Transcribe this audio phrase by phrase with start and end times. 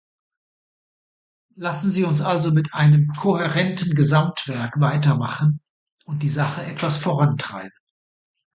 [1.55, 5.61] Lassen Sie uns also mit einem kohärenten Gesamtwerk weitermachen
[6.05, 7.71] und die Sache etwas vorantreiben.